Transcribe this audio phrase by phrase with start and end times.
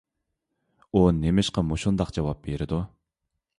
[0.93, 2.83] ئۇ نېمىشقا مۇشۇنداق جاۋاب بېرىدۇ؟